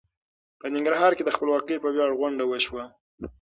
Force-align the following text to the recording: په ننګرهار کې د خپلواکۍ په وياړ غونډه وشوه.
په 0.59 0.65
ننګرهار 0.75 1.11
کې 1.15 1.23
د 1.25 1.29
خپلواکۍ 1.35 1.77
په 1.79 1.89
وياړ 1.95 2.11
غونډه 2.19 2.43
وشوه. 2.47 2.83